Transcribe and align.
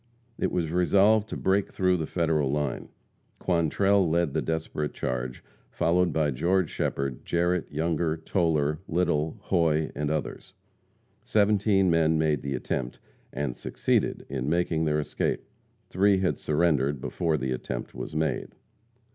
It 0.39 0.51
was 0.51 0.71
resolved 0.71 1.29
to 1.29 1.37
break 1.37 1.71
through 1.71 1.97
the 1.97 2.07
Federal 2.07 2.49
line. 2.51 2.89
Quantrell 3.37 4.09
led 4.09 4.33
the 4.33 4.41
desperate 4.41 4.95
charge, 4.95 5.43
followed 5.69 6.11
by 6.11 6.31
George 6.31 6.71
Shepherd, 6.71 7.23
Jarrette, 7.23 7.71
Younger, 7.71 8.17
Toler, 8.17 8.79
Little, 8.87 9.37
Hoy 9.41 9.91
and 9.93 10.09
others. 10.09 10.55
Seventeen 11.23 11.91
men 11.91 12.17
made 12.17 12.41
the 12.41 12.55
attempt, 12.55 12.97
and 13.31 13.55
succeeded 13.55 14.25
in 14.27 14.49
making 14.49 14.85
their 14.85 14.99
escape. 14.99 15.43
Three 15.91 16.17
had 16.17 16.39
surrendered 16.39 16.99
before 16.99 17.37
the 17.37 17.51
attempt 17.51 17.93
was 17.93 18.15
made. 18.15 18.55